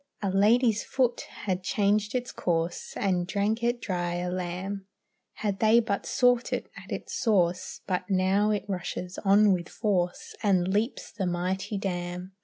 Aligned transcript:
A 0.23 0.31
lady's 0.31 0.83
foot 0.83 1.21
had 1.45 1.61
changed 1.61 2.15
its 2.15 2.31
course, 2.31 2.95
And 2.97 3.27
drank 3.27 3.63
it 3.63 3.79
dry 3.79 4.15
a 4.15 4.31
lamb, 4.31 4.87
Had 5.33 5.59
they 5.59 5.79
but 5.79 6.07
sought 6.07 6.51
it 6.51 6.71
at 6.75 6.91
its 6.91 7.13
source; 7.13 7.81
But 7.85 8.09
now 8.09 8.49
it 8.49 8.65
rushes 8.67 9.19
on 9.23 9.53
with 9.53 9.69
force 9.69 10.33
And 10.41 10.67
leaps 10.67 11.11
the 11.11 11.27
mighty 11.27 11.77
dam. 11.77 12.31